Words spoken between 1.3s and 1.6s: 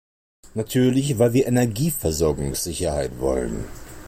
wir